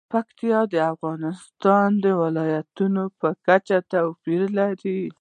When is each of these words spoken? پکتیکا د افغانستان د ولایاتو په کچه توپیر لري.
پکتیکا 0.13 0.61
د 0.73 0.75
افغانستان 0.93 1.89
د 2.03 2.05
ولایاتو 2.21 2.85
په 3.19 3.29
کچه 3.47 3.77
توپیر 3.91 4.41
لري. 4.57 5.01